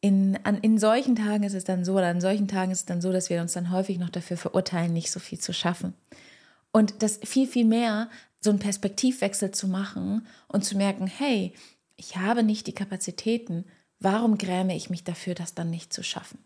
in, 0.02 0.40
an, 0.44 0.58
in 0.58 0.80
solchen 0.80 1.16
Tagen 1.16 1.44
ist 1.44 1.54
es 1.54 1.66
dann 1.66 1.86
so, 1.86 1.94
oder 1.94 2.08
an 2.08 2.20
solchen 2.20 2.48
Tagen 2.48 2.72
ist 2.72 2.80
es 2.80 2.86
dann 2.86 3.00
so, 3.00 3.12
dass 3.12 3.30
wir 3.30 3.42
uns 3.42 3.54
dann 3.54 3.70
häufig 3.70 4.00
noch 4.00 4.10
dafür 4.10 4.38
verurteilen, 4.38 4.92
nicht 4.92 5.12
so 5.12 5.20
viel 5.20 5.38
zu 5.40 5.54
schaffen. 5.54 5.94
Und 6.72 7.04
das 7.04 7.20
viel, 7.24 7.46
viel 7.46 7.66
mehr, 7.66 8.10
so 8.40 8.50
einen 8.50 8.58
Perspektivwechsel 8.58 9.52
zu 9.52 9.68
machen 9.68 10.26
und 10.48 10.66
zu 10.66 10.78
merken, 10.78 11.06
hey, 11.06 11.54
ich 11.96 12.18
habe 12.18 12.42
nicht 12.42 12.66
die 12.66 12.74
Kapazitäten, 12.74 13.66
warum 14.00 14.40
gräme 14.40 14.76
ich 14.76 14.90
mich 14.90 15.04
dafür, 15.04 15.36
das 15.36 15.54
dann 15.54 15.70
nicht 15.70 15.94
zu 15.94 16.02
schaffen? 16.02 16.40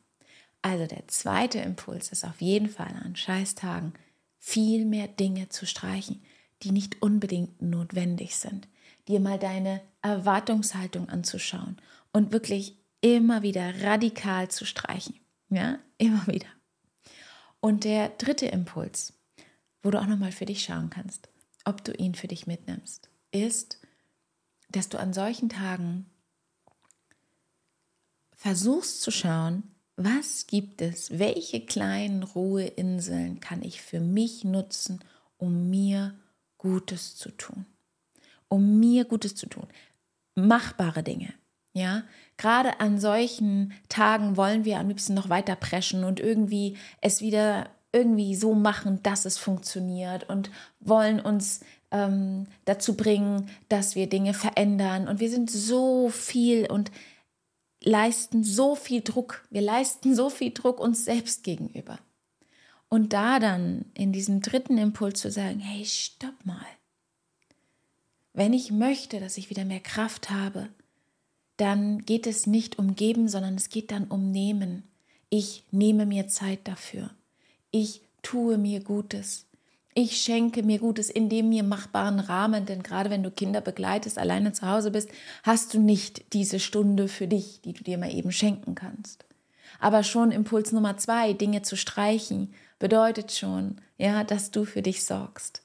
Also 0.62 0.88
der 0.88 1.08
zweite 1.08 1.60
Impuls 1.60 2.10
ist 2.10 2.26
auf 2.26 2.42
jeden 2.42 2.68
Fall 2.68 2.94
an 3.06 3.16
Scheißtagen 3.16 3.94
viel 4.40 4.84
mehr 4.84 5.08
Dinge 5.08 5.48
zu 5.48 5.66
streichen, 5.66 6.22
die 6.64 6.72
nicht 6.72 7.02
unbedingt 7.02 7.62
notwendig 7.62 8.36
sind. 8.36 8.68
Dir 9.08 9.20
mal 9.20 9.40
deine 9.40 9.82
Erwartungshaltung 10.02 11.10
anzuschauen 11.10 11.82
und 12.12 12.32
wirklich 12.32 12.78
immer 13.02 13.42
wieder 13.42 13.84
radikal 13.84 14.50
zu 14.50 14.66
streichen. 14.66 15.20
Ja, 15.50 15.80
immer 15.98 16.26
wieder. 16.28 16.48
Und 17.60 17.84
der 17.84 18.10
dritte 18.10 18.46
Impuls, 18.48 19.14
wo 19.82 19.92
du 19.92 20.00
auch 20.00 20.08
nochmal 20.08 20.32
für 20.32 20.46
dich 20.46 20.64
schauen 20.64 20.90
kannst, 20.90 21.30
ob 21.66 21.84
du 21.84 21.94
ihn 21.94 22.16
für 22.16 22.28
dich 22.28 22.48
mitnimmst, 22.48 23.10
ist, 23.32 23.80
dass 24.70 24.90
du 24.90 25.00
an 25.00 25.14
solchen 25.14 25.50
Tagen 25.50 26.10
versuchst 28.36 29.02
zu 29.02 29.12
schauen, 29.12 29.64
was 29.96 30.48
gibt 30.48 30.82
es, 30.82 31.20
welche 31.20 31.66
kleinen 31.66 32.24
Ruheinseln 32.24 33.40
kann 33.40 33.62
ich 33.62 33.82
für 33.82 34.00
mich 34.00 34.44
nutzen, 34.44 35.04
um 35.38 35.70
mir 35.70 36.18
Gutes 36.58 37.16
zu 37.16 37.30
tun. 37.32 37.66
Um 38.54 38.80
mir 38.80 39.06
Gutes 39.06 39.34
zu 39.34 39.48
tun. 39.48 39.66
Machbare 40.36 41.02
Dinge. 41.02 41.34
Ja, 41.74 42.04
gerade 42.38 42.80
an 42.80 43.00
solchen 43.00 43.74
Tagen 43.90 44.38
wollen 44.38 44.64
wir 44.64 44.78
am 44.78 44.90
liebsten 44.90 45.16
noch 45.16 45.30
weiter 45.30 45.56
preschen 45.56 46.04
und 46.04 46.20
irgendwie 46.20 46.78
es 47.02 47.22
wieder 47.22 47.72
irgendwie 47.92 48.36
so 48.36 48.54
machen, 48.54 49.02
dass 49.02 49.26
es 49.26 49.40
funktioniert 49.40 50.30
und 50.30 50.52
wollen 50.80 51.20
uns 51.20 51.62
ähm, 51.90 52.46
dazu 52.66 52.96
bringen, 52.96 53.50
dass 53.70 53.96
wir 53.96 54.08
Dinge 54.08 54.36
verändern. 54.36 55.08
Und 55.08 55.20
wir 55.20 55.32
sind 55.32 55.50
so 55.50 56.10
viel 56.10 56.70
und 56.70 56.92
leisten 57.82 58.44
so 58.44 58.76
viel 58.76 59.02
Druck. 59.02 59.48
Wir 59.50 59.62
leisten 59.62 60.14
so 60.14 60.30
viel 60.30 60.52
Druck 60.52 60.80
uns 60.80 61.06
selbst 61.06 61.44
gegenüber. 61.44 61.98
Und 62.88 63.14
da 63.14 63.40
dann 63.40 63.86
in 63.96 64.12
diesem 64.12 64.42
dritten 64.42 64.78
Impuls 64.78 65.22
zu 65.22 65.32
sagen, 65.32 65.60
hey, 65.60 65.84
stopp 65.86 66.46
mal. 66.46 66.68
Wenn 68.34 68.54
ich 68.54 68.72
möchte, 68.72 69.20
dass 69.20 69.38
ich 69.38 69.50
wieder 69.50 69.64
mehr 69.64 69.80
Kraft 69.80 70.30
habe, 70.30 70.70
dann 71.58 72.00
geht 72.00 72.26
es 72.26 72.48
nicht 72.48 72.80
um 72.80 72.96
geben, 72.96 73.28
sondern 73.28 73.56
es 73.56 73.70
geht 73.70 73.92
dann 73.92 74.06
um 74.06 74.32
nehmen. 74.32 74.84
Ich 75.30 75.64
nehme 75.72 76.06
mir 76.06 76.28
Zeit 76.28 76.68
dafür. 76.68 77.12
Ich 77.70 78.02
tue 78.24 78.58
mir 78.58 78.80
Gutes. 78.80 79.46
Ich 79.96 80.20
schenke 80.20 80.64
mir 80.64 80.80
Gutes 80.80 81.12
in 81.12 81.30
dem 81.30 81.50
mir 81.50 81.62
machbaren 81.64 82.20
Rahmen, 82.20 82.66
denn 82.66 82.82
gerade 82.82 83.12
wenn 83.12 83.22
du 83.22 83.30
Kinder 83.30 83.62
begleitest, 83.62 84.18
alleine 84.18 84.52
zu 84.52 84.68
Hause 84.68 84.90
bist, 84.90 85.10
hast 85.44 85.74
du 85.76 85.80
nicht 85.80 86.34
diese 86.34 86.60
Stunde 86.60 87.08
für 87.08 87.28
dich, 87.28 87.62
die 87.62 87.74
du 87.74 87.84
dir 87.84 88.00
mal 88.00 88.12
eben 88.12 88.32
schenken 88.32 88.74
kannst. 88.74 89.26
Aber 89.80 90.04
schon 90.04 90.32
Impuls 90.32 90.72
Nummer 90.72 90.98
zwei, 90.98 91.34
Dinge 91.34 91.62
zu 91.62 91.78
streichen, 91.78 92.54
bedeutet 92.80 93.32
schon, 93.32 93.78
ja, 93.98 94.24
dass 94.24 94.50
du 94.50 94.66
für 94.66 94.82
dich 94.82 95.04
sorgst. 95.04 95.63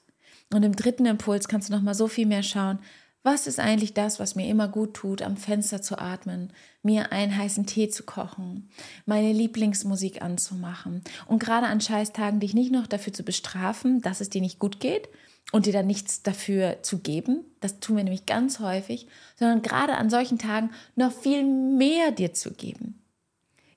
Und 0.53 0.63
im 0.63 0.75
dritten 0.75 1.05
Impuls 1.05 1.47
kannst 1.47 1.69
du 1.69 1.73
noch 1.73 1.81
mal 1.81 1.93
so 1.93 2.07
viel 2.07 2.25
mehr 2.25 2.43
schauen, 2.43 2.79
was 3.21 3.47
ist 3.47 3.59
eigentlich 3.59 3.93
das, 3.93 4.19
was 4.19 4.35
mir 4.35 4.47
immer 4.47 4.69
gut 4.69 4.93
tut, 4.93 5.21
am 5.21 5.35
Fenster 5.35 5.81
zu 5.81 5.99
atmen, 5.99 6.53
mir 6.83 7.11
einen 7.11 7.35
heißen 7.35 7.65
Tee 7.65 7.89
zu 7.89 8.03
kochen, 8.03 8.69
meine 9.05 9.33
Lieblingsmusik 9.33 10.21
anzumachen 10.21 11.03
und 11.27 11.39
gerade 11.39 11.67
an 11.67 11.81
Scheißtagen 11.81 12.39
dich 12.39 12.53
nicht 12.53 12.71
noch 12.71 12.87
dafür 12.87 13.11
zu 13.11 13.23
bestrafen, 13.23 14.01
dass 14.01 14.21
es 14.21 14.29
dir 14.29 14.41
nicht 14.41 14.57
gut 14.57 14.79
geht 14.79 15.09
und 15.51 15.65
dir 15.65 15.73
dann 15.73 15.87
nichts 15.87 16.23
dafür 16.23 16.81
zu 16.81 16.99
geben, 16.99 17.43
das 17.59 17.81
tun 17.81 17.97
wir 17.97 18.05
nämlich 18.05 18.25
ganz 18.25 18.59
häufig, 18.59 19.07
sondern 19.35 19.61
gerade 19.61 19.95
an 19.95 20.09
solchen 20.09 20.39
Tagen 20.39 20.71
noch 20.95 21.11
viel 21.11 21.43
mehr 21.43 22.11
dir 22.11 22.33
zu 22.33 22.51
geben 22.51 22.99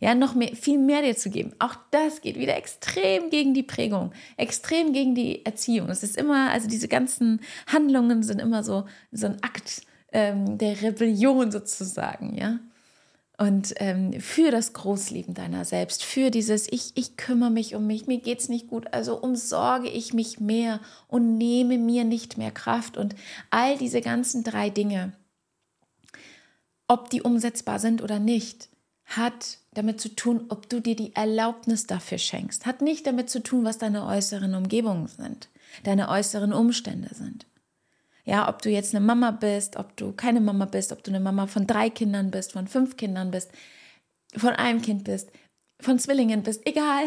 ja, 0.02 0.16
noch 0.16 0.34
mehr, 0.34 0.56
viel 0.56 0.78
mehr 0.78 1.00
dir 1.00 1.16
zu 1.16 1.30
geben. 1.30 1.54
Auch 1.60 1.76
das 1.92 2.22
geht 2.22 2.36
wieder 2.36 2.56
extrem 2.56 3.30
gegen 3.30 3.54
die 3.54 3.62
Prägung, 3.62 4.10
extrem 4.36 4.92
gegen 4.92 5.14
die 5.14 5.46
Erziehung. 5.46 5.90
Es 5.90 6.02
ist 6.02 6.16
immer, 6.16 6.50
also 6.50 6.66
diese 6.66 6.88
ganzen 6.88 7.40
Handlungen 7.68 8.24
sind 8.24 8.40
immer 8.40 8.64
so, 8.64 8.84
so 9.12 9.26
ein 9.26 9.40
Akt 9.44 9.82
ähm, 10.10 10.58
der 10.58 10.82
Rebellion 10.82 11.52
sozusagen, 11.52 12.36
ja. 12.36 12.58
Und 13.38 13.74
ähm, 13.76 14.20
für 14.20 14.50
das 14.50 14.72
Großleben 14.72 15.34
deiner 15.34 15.64
selbst, 15.64 16.02
für 16.02 16.32
dieses 16.32 16.66
Ich, 16.70 16.90
ich 16.96 17.16
kümmere 17.16 17.52
mich 17.52 17.76
um 17.76 17.86
mich, 17.86 18.08
mir 18.08 18.18
geht 18.18 18.40
es 18.40 18.48
nicht 18.48 18.66
gut, 18.66 18.92
also 18.92 19.20
umsorge 19.20 19.88
ich 19.88 20.12
mich 20.12 20.40
mehr 20.40 20.80
und 21.06 21.38
nehme 21.38 21.78
mir 21.78 22.02
nicht 22.02 22.38
mehr 22.38 22.50
Kraft 22.50 22.96
und 22.96 23.14
all 23.50 23.78
diese 23.78 24.00
ganzen 24.00 24.42
drei 24.42 24.68
Dinge, 24.68 25.12
ob 26.88 27.08
die 27.08 27.22
umsetzbar 27.22 27.78
sind 27.78 28.02
oder 28.02 28.18
nicht, 28.18 28.68
hat 29.04 29.61
damit 29.74 30.00
zu 30.00 30.14
tun, 30.14 30.46
ob 30.48 30.68
du 30.68 30.80
dir 30.80 30.96
die 30.96 31.14
Erlaubnis 31.14 31.86
dafür 31.86 32.18
schenkst. 32.18 32.66
Hat 32.66 32.82
nicht 32.82 33.06
damit 33.06 33.30
zu 33.30 33.42
tun, 33.42 33.64
was 33.64 33.78
deine 33.78 34.06
äußeren 34.06 34.54
Umgebungen 34.54 35.06
sind, 35.06 35.48
deine 35.84 36.08
äußeren 36.08 36.52
Umstände 36.52 37.14
sind. 37.14 37.46
Ja, 38.24 38.48
ob 38.48 38.62
du 38.62 38.70
jetzt 38.70 38.94
eine 38.94 39.04
Mama 39.04 39.32
bist, 39.32 39.76
ob 39.76 39.96
du 39.96 40.12
keine 40.12 40.40
Mama 40.40 40.66
bist, 40.66 40.92
ob 40.92 41.02
du 41.02 41.10
eine 41.10 41.20
Mama 41.20 41.46
von 41.46 41.66
drei 41.66 41.90
Kindern 41.90 42.30
bist, 42.30 42.52
von 42.52 42.68
fünf 42.68 42.96
Kindern 42.96 43.30
bist, 43.30 43.50
von 44.36 44.50
einem 44.50 44.80
Kind 44.80 45.04
bist, 45.04 45.30
von 45.80 45.98
Zwillingen 45.98 46.42
bist, 46.42 46.66
egal. 46.66 47.06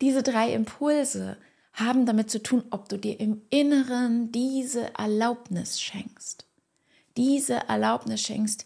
Diese 0.00 0.22
drei 0.22 0.52
Impulse 0.52 1.38
haben 1.72 2.04
damit 2.04 2.30
zu 2.30 2.42
tun, 2.42 2.64
ob 2.70 2.88
du 2.88 2.98
dir 2.98 3.18
im 3.18 3.42
Inneren 3.48 4.30
diese 4.32 4.94
Erlaubnis 4.94 5.80
schenkst. 5.80 6.46
Diese 7.16 7.54
Erlaubnis 7.68 8.20
schenkst, 8.20 8.64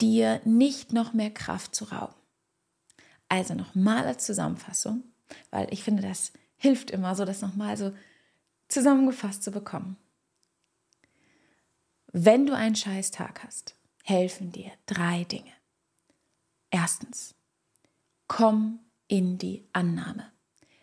dir 0.00 0.40
nicht 0.44 0.92
noch 0.92 1.12
mehr 1.12 1.30
Kraft 1.30 1.74
zu 1.74 1.84
rauben. 1.84 2.15
Also 3.28 3.54
nochmal 3.54 4.06
als 4.06 4.24
Zusammenfassung, 4.24 5.02
weil 5.50 5.72
ich 5.72 5.82
finde, 5.82 6.02
das 6.02 6.32
hilft 6.56 6.90
immer 6.90 7.14
so, 7.14 7.24
das 7.24 7.42
nochmal 7.42 7.76
so 7.76 7.92
zusammengefasst 8.68 9.42
zu 9.42 9.50
bekommen. 9.50 9.96
Wenn 12.12 12.46
du 12.46 12.54
einen 12.54 12.76
scheiß 12.76 13.10
Tag 13.10 13.44
hast, 13.44 13.74
helfen 14.02 14.52
dir 14.52 14.70
drei 14.86 15.24
Dinge. 15.24 15.52
Erstens, 16.70 17.34
komm 18.28 18.80
in 19.08 19.38
die 19.38 19.64
Annahme. 19.72 20.30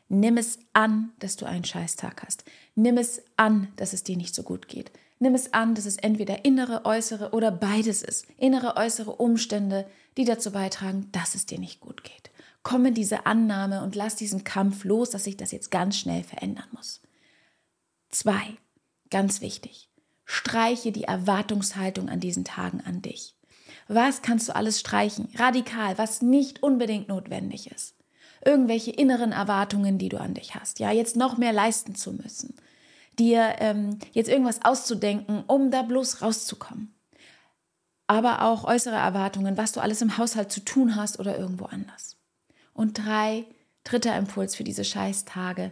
Nimm 0.09 0.37
es 0.37 0.59
an, 0.73 1.11
dass 1.19 1.35
du 1.37 1.45
einen 1.45 1.63
scheiß 1.63 1.95
Tag 1.95 2.23
hast. 2.23 2.43
Nimm 2.75 2.97
es 2.97 3.23
an, 3.35 3.69
dass 3.77 3.93
es 3.93 4.03
dir 4.03 4.15
nicht 4.15 4.35
so 4.35 4.43
gut 4.43 4.67
geht. 4.67 4.91
Nimm 5.19 5.33
es 5.35 5.53
an, 5.53 5.73
dass 5.73 5.85
es 5.85 5.97
entweder 5.97 6.45
innere, 6.45 6.85
äußere 6.85 7.31
oder 7.31 7.49
beides 7.49 8.03
ist. 8.03 8.27
Innere, 8.37 8.75
äußere 8.75 9.11
Umstände, 9.11 9.89
die 10.17 10.25
dazu 10.25 10.51
beitragen, 10.51 11.09
dass 11.11 11.33
es 11.33 11.45
dir 11.45 11.57
nicht 11.57 11.79
gut 11.79 12.03
geht. 12.03 12.29
Komm 12.63 12.85
in 12.85 12.93
diese 12.93 13.25
Annahme 13.25 13.83
und 13.83 13.95
lass 13.95 14.15
diesen 14.15 14.43
Kampf 14.43 14.83
los, 14.83 15.09
dass 15.09 15.25
sich 15.25 15.37
das 15.37 15.51
jetzt 15.51 15.69
ganz 15.69 15.97
schnell 15.97 16.23
verändern 16.23 16.67
muss. 16.71 17.01
Zwei, 18.09 18.57
ganz 19.09 19.41
wichtig, 19.41 19.89
streiche 20.25 20.91
die 20.91 21.03
Erwartungshaltung 21.03 22.09
an 22.09 22.19
diesen 22.19 22.45
Tagen 22.45 22.81
an 22.81 23.01
dich. 23.01 23.35
Was 23.87 24.21
kannst 24.21 24.47
du 24.47 24.55
alles 24.55 24.79
streichen? 24.79 25.27
Radikal, 25.35 25.97
was 25.97 26.21
nicht 26.21 26.63
unbedingt 26.63 27.09
notwendig 27.09 27.69
ist. 27.69 27.95
Irgendwelche 28.45 28.91
inneren 28.91 29.31
Erwartungen, 29.31 29.97
die 29.97 30.09
du 30.09 30.19
an 30.19 30.33
dich 30.33 30.55
hast. 30.55 30.79
Ja, 30.79 30.91
jetzt 30.91 31.15
noch 31.15 31.37
mehr 31.37 31.53
leisten 31.53 31.95
zu 31.95 32.13
müssen 32.13 32.55
dir 33.19 33.55
ähm, 33.59 33.99
jetzt 34.11 34.29
irgendwas 34.29 34.63
auszudenken, 34.63 35.43
um 35.47 35.71
da 35.71 35.81
bloß 35.83 36.21
rauszukommen. 36.21 36.93
Aber 38.07 38.43
auch 38.43 38.65
äußere 38.65 38.95
Erwartungen, 38.95 39.57
was 39.57 39.71
du 39.71 39.79
alles 39.79 40.01
im 40.01 40.17
Haushalt 40.17 40.51
zu 40.51 40.59
tun 40.63 40.95
hast 40.95 41.19
oder 41.19 41.37
irgendwo 41.37 41.65
anders. 41.65 42.17
Und 42.73 42.97
drei, 42.97 43.45
dritter 43.83 44.17
Impuls 44.17 44.55
für 44.55 44.63
diese 44.63 44.83
Scheißtage. 44.83 45.71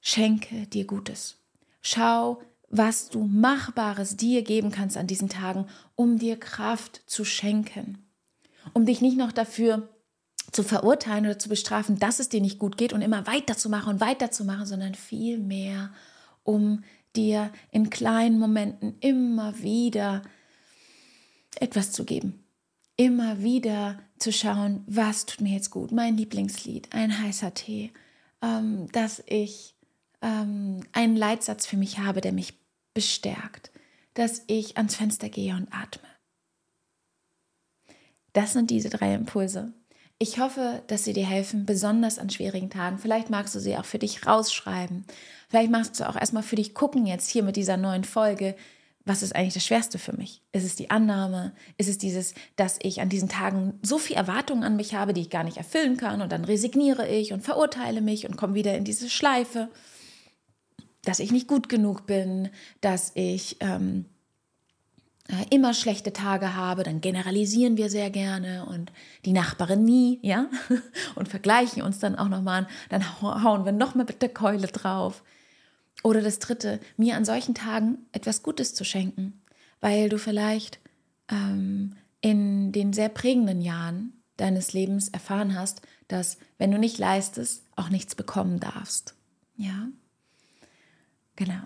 Schenke 0.00 0.66
dir 0.66 0.86
Gutes. 0.86 1.36
Schau, 1.82 2.40
was 2.68 3.08
du 3.08 3.24
Machbares 3.24 4.16
dir 4.16 4.42
geben 4.42 4.70
kannst 4.70 4.96
an 4.96 5.06
diesen 5.06 5.28
Tagen, 5.28 5.66
um 5.96 6.18
dir 6.18 6.38
Kraft 6.38 7.02
zu 7.06 7.24
schenken. 7.24 8.06
Um 8.72 8.86
dich 8.86 9.00
nicht 9.00 9.18
noch 9.18 9.32
dafür 9.32 9.88
zu 10.52 10.62
verurteilen 10.62 11.26
oder 11.26 11.38
zu 11.38 11.48
bestrafen, 11.48 11.98
dass 11.98 12.20
es 12.20 12.28
dir 12.28 12.40
nicht 12.40 12.58
gut 12.58 12.76
geht 12.76 12.92
und 12.92 13.02
immer 13.02 13.26
weiterzumachen 13.26 13.94
und 13.94 14.00
weiterzumachen, 14.00 14.66
sondern 14.66 14.94
vielmehr 14.94 15.92
um 16.44 16.84
dir 17.16 17.52
in 17.70 17.90
kleinen 17.90 18.38
Momenten 18.38 18.96
immer 19.00 19.58
wieder 19.60 20.22
etwas 21.56 21.92
zu 21.92 22.04
geben. 22.04 22.44
Immer 23.00 23.42
wieder 23.42 23.98
zu 24.18 24.30
schauen, 24.30 24.84
was 24.86 25.24
tut 25.24 25.40
mir 25.40 25.54
jetzt 25.54 25.70
gut. 25.70 25.90
Mein 25.90 26.18
Lieblingslied, 26.18 26.92
ein 26.92 27.18
heißer 27.18 27.54
Tee, 27.54 27.94
ähm, 28.42 28.92
dass 28.92 29.22
ich 29.24 29.74
ähm, 30.20 30.82
einen 30.92 31.16
Leitsatz 31.16 31.64
für 31.64 31.78
mich 31.78 32.00
habe, 32.00 32.20
der 32.20 32.32
mich 32.32 32.58
bestärkt, 32.92 33.70
dass 34.12 34.42
ich 34.48 34.76
ans 34.76 34.96
Fenster 34.96 35.30
gehe 35.30 35.54
und 35.54 35.68
atme. 35.72 36.06
Das 38.34 38.52
sind 38.52 38.68
diese 38.68 38.90
drei 38.90 39.14
Impulse. 39.14 39.72
Ich 40.18 40.38
hoffe, 40.38 40.82
dass 40.88 41.04
sie 41.04 41.14
dir 41.14 41.24
helfen, 41.24 41.64
besonders 41.64 42.18
an 42.18 42.28
schwierigen 42.28 42.68
Tagen. 42.68 42.98
Vielleicht 42.98 43.30
magst 43.30 43.54
du 43.54 43.60
sie 43.60 43.78
auch 43.78 43.86
für 43.86 43.98
dich 43.98 44.26
rausschreiben. 44.26 45.06
Vielleicht 45.48 45.70
magst 45.70 45.98
du 45.98 46.06
auch 46.06 46.16
erstmal 46.16 46.42
für 46.42 46.56
dich 46.56 46.74
gucken 46.74 47.06
jetzt 47.06 47.30
hier 47.30 47.44
mit 47.44 47.56
dieser 47.56 47.78
neuen 47.78 48.04
Folge. 48.04 48.56
Was 49.04 49.22
ist 49.22 49.34
eigentlich 49.34 49.54
das 49.54 49.64
Schwerste 49.64 49.98
für 49.98 50.16
mich? 50.16 50.42
Ist 50.52 50.64
es 50.64 50.76
die 50.76 50.90
Annahme? 50.90 51.52
Ist 51.78 51.88
es 51.88 51.98
dieses, 51.98 52.34
dass 52.56 52.78
ich 52.82 53.00
an 53.00 53.08
diesen 53.08 53.28
Tagen 53.28 53.78
so 53.82 53.98
viel 53.98 54.16
Erwartungen 54.16 54.62
an 54.62 54.76
mich 54.76 54.94
habe, 54.94 55.14
die 55.14 55.22
ich 55.22 55.30
gar 55.30 55.44
nicht 55.44 55.56
erfüllen 55.56 55.96
kann 55.96 56.20
und 56.20 56.30
dann 56.30 56.44
resigniere 56.44 57.08
ich 57.08 57.32
und 57.32 57.42
verurteile 57.42 58.02
mich 58.02 58.28
und 58.28 58.36
komme 58.36 58.54
wieder 58.54 58.76
in 58.76 58.84
diese 58.84 59.08
Schleife? 59.08 59.70
dass 61.04 61.20
ich 61.20 61.32
nicht 61.32 61.48
gut 61.48 61.68
genug 61.68 62.06
bin, 62.06 62.50
dass 62.80 63.12
ich 63.14 63.56
ähm, 63.60 64.04
äh, 65.28 65.54
immer 65.54 65.74
schlechte 65.74 66.12
Tage 66.12 66.54
habe, 66.54 66.82
dann 66.82 67.00
generalisieren 67.00 67.76
wir 67.76 67.88
sehr 67.88 68.10
gerne 68.10 68.66
und 68.66 68.92
die 69.24 69.32
Nachbarin 69.32 69.84
nie, 69.84 70.18
ja, 70.22 70.46
und 71.14 71.28
vergleichen 71.28 71.82
uns 71.82 71.98
dann 71.98 72.16
auch 72.16 72.28
nochmal, 72.28 72.66
dann 72.90 73.22
hauen 73.22 73.64
wir 73.64 73.72
nochmal 73.72 74.06
mit 74.06 74.22
der 74.22 74.28
Keule 74.28 74.66
drauf. 74.66 75.22
Oder 76.02 76.22
das 76.22 76.38
dritte, 76.38 76.80
mir 76.96 77.16
an 77.16 77.24
solchen 77.24 77.54
Tagen 77.54 77.98
etwas 78.12 78.42
Gutes 78.42 78.74
zu 78.74 78.84
schenken, 78.84 79.42
weil 79.80 80.08
du 80.08 80.18
vielleicht 80.18 80.80
ähm, 81.30 81.96
in 82.20 82.72
den 82.72 82.92
sehr 82.92 83.08
prägenden 83.08 83.60
Jahren 83.60 84.22
deines 84.36 84.72
Lebens 84.72 85.08
erfahren 85.08 85.54
hast, 85.54 85.82
dass 86.08 86.38
wenn 86.58 86.70
du 86.70 86.78
nicht 86.78 86.98
leistest, 86.98 87.64
auch 87.76 87.90
nichts 87.90 88.14
bekommen 88.14 88.60
darfst. 88.60 89.14
Ja, 89.56 89.88
genau. 91.36 91.62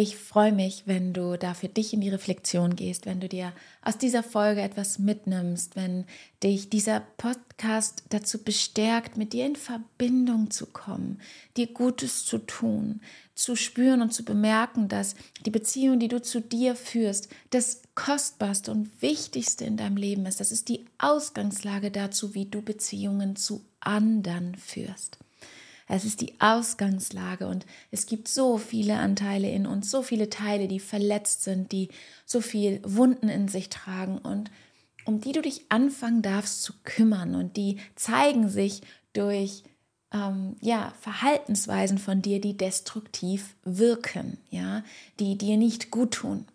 Ich 0.00 0.16
freue 0.16 0.52
mich, 0.52 0.84
wenn 0.86 1.12
du 1.12 1.36
da 1.36 1.54
für 1.54 1.66
dich 1.66 1.92
in 1.92 2.00
die 2.00 2.08
Reflexion 2.08 2.76
gehst, 2.76 3.04
wenn 3.04 3.18
du 3.18 3.28
dir 3.28 3.52
aus 3.82 3.98
dieser 3.98 4.22
Folge 4.22 4.60
etwas 4.60 5.00
mitnimmst, 5.00 5.74
wenn 5.74 6.04
dich 6.40 6.70
dieser 6.70 7.00
Podcast 7.16 8.04
dazu 8.10 8.44
bestärkt, 8.44 9.16
mit 9.16 9.32
dir 9.32 9.44
in 9.44 9.56
Verbindung 9.56 10.52
zu 10.52 10.66
kommen, 10.66 11.20
dir 11.56 11.66
Gutes 11.66 12.24
zu 12.24 12.38
tun, 12.38 13.00
zu 13.34 13.56
spüren 13.56 14.00
und 14.00 14.14
zu 14.14 14.24
bemerken, 14.24 14.86
dass 14.86 15.16
die 15.44 15.50
Beziehung, 15.50 15.98
die 15.98 16.06
du 16.06 16.22
zu 16.22 16.40
dir 16.40 16.76
führst, 16.76 17.28
das 17.50 17.82
Kostbarste 17.96 18.70
und 18.70 19.02
Wichtigste 19.02 19.64
in 19.64 19.76
deinem 19.76 19.96
Leben 19.96 20.26
ist. 20.26 20.38
Das 20.38 20.52
ist 20.52 20.68
die 20.68 20.84
Ausgangslage 20.98 21.90
dazu, 21.90 22.34
wie 22.34 22.44
du 22.44 22.62
Beziehungen 22.62 23.34
zu 23.34 23.64
anderen 23.80 24.54
führst. 24.54 25.18
Es 25.88 26.04
ist 26.04 26.20
die 26.20 26.38
Ausgangslage 26.38 27.46
und 27.46 27.64
es 27.90 28.06
gibt 28.06 28.28
so 28.28 28.58
viele 28.58 28.98
Anteile 28.98 29.50
in 29.50 29.66
uns, 29.66 29.90
so 29.90 30.02
viele 30.02 30.28
Teile, 30.28 30.68
die 30.68 30.80
verletzt 30.80 31.42
sind, 31.42 31.72
die 31.72 31.88
so 32.26 32.40
viel 32.40 32.80
Wunden 32.84 33.28
in 33.28 33.48
sich 33.48 33.70
tragen 33.70 34.18
und 34.18 34.50
um 35.06 35.20
die 35.20 35.32
du 35.32 35.40
dich 35.40 35.64
anfangen 35.70 36.20
darfst 36.20 36.62
zu 36.62 36.74
kümmern 36.84 37.34
und 37.34 37.56
die 37.56 37.78
zeigen 37.96 38.50
sich 38.50 38.82
durch 39.14 39.64
ähm, 40.12 40.56
ja, 40.60 40.92
Verhaltensweisen 41.00 41.98
von 41.98 42.20
dir, 42.20 42.40
die 42.40 42.56
destruktiv 42.56 43.56
wirken, 43.64 44.38
ja, 44.50 44.84
die 45.18 45.38
dir 45.38 45.56
nicht 45.56 45.90
gut 45.90 46.12
tun. 46.12 46.46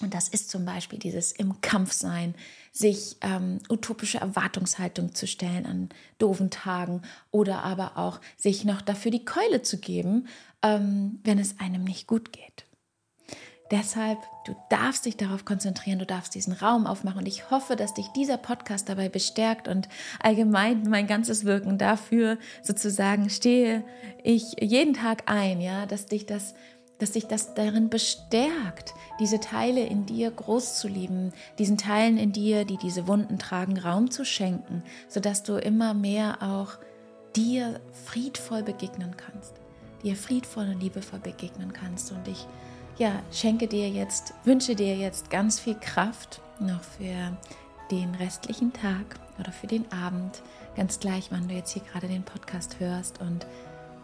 Und 0.00 0.14
das 0.14 0.28
ist 0.28 0.50
zum 0.50 0.64
Beispiel 0.64 0.98
dieses 0.98 1.32
im 1.32 1.60
Kampf 1.60 1.92
sein, 1.92 2.34
sich 2.72 3.16
ähm, 3.20 3.58
utopische 3.68 4.18
Erwartungshaltung 4.18 5.14
zu 5.14 5.26
stellen 5.26 5.66
an 5.66 5.88
doofen 6.18 6.50
Tagen 6.50 7.02
oder 7.30 7.62
aber 7.64 7.96
auch 7.96 8.20
sich 8.36 8.64
noch 8.64 8.80
dafür 8.80 9.10
die 9.10 9.24
Keule 9.24 9.62
zu 9.62 9.78
geben, 9.78 10.28
ähm, 10.62 11.20
wenn 11.24 11.38
es 11.38 11.58
einem 11.58 11.84
nicht 11.84 12.06
gut 12.06 12.32
geht. 12.32 12.64
Deshalb, 13.70 14.18
du 14.46 14.56
darfst 14.68 15.06
dich 15.06 15.16
darauf 15.16 15.44
konzentrieren, 15.44 16.00
du 16.00 16.06
darfst 16.06 16.34
diesen 16.34 16.52
Raum 16.54 16.86
aufmachen 16.86 17.20
und 17.20 17.28
ich 17.28 17.52
hoffe, 17.52 17.76
dass 17.76 17.94
dich 17.94 18.08
dieser 18.08 18.36
Podcast 18.36 18.88
dabei 18.88 19.08
bestärkt 19.08 19.68
und 19.68 19.88
allgemein 20.20 20.82
mein 20.88 21.06
ganzes 21.06 21.44
Wirken 21.44 21.78
dafür 21.78 22.36
sozusagen 22.64 23.30
stehe 23.30 23.84
ich 24.24 24.56
jeden 24.60 24.94
Tag 24.94 25.22
ein, 25.26 25.60
ja, 25.60 25.86
dass 25.86 26.06
dich 26.06 26.26
das 26.26 26.54
dass 27.00 27.12
dich 27.12 27.26
das 27.26 27.54
darin 27.54 27.88
bestärkt, 27.88 28.94
diese 29.18 29.40
Teile 29.40 29.84
in 29.84 30.06
dir 30.06 30.30
groß 30.30 30.78
zu 30.78 30.86
lieben, 30.86 31.32
diesen 31.58 31.78
Teilen 31.78 32.18
in 32.18 32.32
dir, 32.32 32.64
die 32.64 32.76
diese 32.76 33.08
Wunden 33.08 33.38
tragen, 33.38 33.78
Raum 33.78 34.10
zu 34.10 34.24
schenken, 34.24 34.84
sodass 35.08 35.42
du 35.42 35.56
immer 35.56 35.94
mehr 35.94 36.38
auch 36.42 36.78
dir 37.34 37.80
friedvoll 38.04 38.62
begegnen 38.62 39.16
kannst, 39.16 39.54
dir 40.02 40.14
friedvoll 40.14 40.68
und 40.68 40.80
liebevoll 40.80 41.20
begegnen 41.20 41.72
kannst. 41.72 42.12
Und 42.12 42.28
ich 42.28 42.46
ja, 42.98 43.22
schenke 43.32 43.66
dir 43.66 43.88
jetzt, 43.88 44.34
wünsche 44.44 44.74
dir 44.74 44.96
jetzt 44.96 45.30
ganz 45.30 45.58
viel 45.58 45.76
Kraft 45.76 46.40
noch 46.60 46.82
für 46.82 47.36
den 47.90 48.14
restlichen 48.16 48.72
Tag 48.72 49.18
oder 49.38 49.52
für 49.52 49.66
den 49.66 49.90
Abend, 49.90 50.42
ganz 50.76 51.00
gleich, 51.00 51.30
wann 51.30 51.48
du 51.48 51.54
jetzt 51.54 51.72
hier 51.72 51.82
gerade 51.82 52.08
den 52.08 52.22
Podcast 52.22 52.78
hörst 52.78 53.20
und 53.20 53.46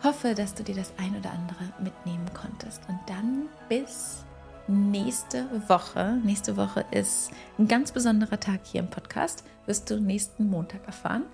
hoffe, 0.06 0.34
dass 0.34 0.54
du 0.54 0.62
dir 0.62 0.76
das 0.76 0.92
ein 0.98 1.16
oder 1.16 1.32
andere 1.32 1.64
mitnehmen 1.80 2.26
konntest. 2.32 2.80
Und 2.88 3.00
dann 3.06 3.48
bis 3.68 4.24
nächste 4.68 5.46
Woche. 5.68 6.18
Nächste 6.24 6.56
Woche 6.56 6.84
ist 6.92 7.30
ein 7.58 7.66
ganz 7.66 7.92
besonderer 7.92 8.38
Tag 8.38 8.60
hier 8.64 8.80
im 8.80 8.88
Podcast. 8.88 9.42
Wirst 9.66 9.90
du 9.90 10.00
nächsten 10.00 10.48
Montag 10.48 10.86
erfahren. 10.86 11.24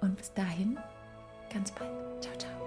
Und 0.00 0.16
bis 0.16 0.32
dahin, 0.34 0.78
ganz 1.52 1.72
bald. 1.72 1.90
Ciao, 2.22 2.36
ciao. 2.36 2.57